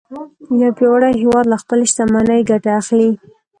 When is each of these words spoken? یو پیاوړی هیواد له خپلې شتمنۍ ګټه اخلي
یو 0.61 0.71
پیاوړی 0.77 1.13
هیواد 1.21 1.45
له 1.49 1.57
خپلې 1.61 1.83
شتمنۍ 1.91 2.41
ګټه 2.49 2.71
اخلي 2.79 3.11